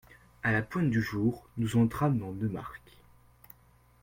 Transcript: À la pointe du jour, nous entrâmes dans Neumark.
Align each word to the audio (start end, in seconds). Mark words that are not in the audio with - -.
À 0.41 0.51
la 0.51 0.63
pointe 0.63 0.89
du 0.89 0.99
jour, 0.99 1.47
nous 1.57 1.77
entrâmes 1.77 2.17
dans 2.17 2.31
Neumark. 2.31 2.81